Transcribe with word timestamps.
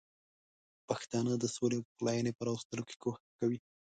پښتانه 0.87 1.33
د 1.39 1.45
سولې 1.55 1.75
او 1.79 1.85
پخلاینې 1.89 2.31
په 2.35 2.41
راوستلو 2.47 2.83
کې 2.87 2.95
کوښښ 3.01 3.23
کوي. 3.39 3.57